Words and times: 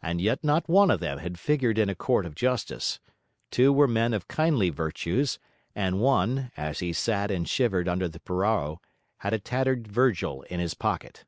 And 0.00 0.20
yet 0.20 0.44
not 0.44 0.68
one 0.68 0.92
of 0.92 1.00
them 1.00 1.18
had 1.18 1.36
figured 1.36 1.76
in 1.76 1.88
a 1.88 1.96
court 1.96 2.24
of 2.24 2.36
justice; 2.36 3.00
two 3.50 3.72
were 3.72 3.88
men 3.88 4.14
of 4.14 4.28
kindly 4.28 4.70
virtues; 4.70 5.40
and 5.74 5.98
one, 5.98 6.52
as 6.56 6.78
he 6.78 6.92
sat 6.92 7.32
and 7.32 7.48
shivered 7.48 7.88
under 7.88 8.06
the 8.06 8.20
purao, 8.20 8.78
had 9.16 9.32
a 9.32 9.40
tattered 9.40 9.88
Virgil 9.88 10.42
in 10.42 10.60
his 10.60 10.74
pocket. 10.74 11.24